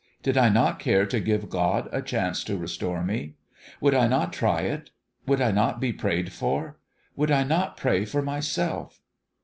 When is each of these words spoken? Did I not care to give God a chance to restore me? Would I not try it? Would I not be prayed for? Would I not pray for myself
Did 0.23 0.35
I 0.35 0.49
not 0.49 0.79
care 0.79 1.05
to 1.05 1.19
give 1.19 1.47
God 1.51 1.87
a 1.91 2.01
chance 2.01 2.43
to 2.45 2.57
restore 2.57 3.03
me? 3.03 3.35
Would 3.81 3.93
I 3.93 4.07
not 4.07 4.33
try 4.33 4.61
it? 4.61 4.89
Would 5.27 5.41
I 5.41 5.51
not 5.51 5.79
be 5.79 5.93
prayed 5.93 6.31
for? 6.33 6.79
Would 7.15 7.29
I 7.29 7.43
not 7.43 7.77
pray 7.77 8.03
for 8.05 8.23
myself 8.23 8.99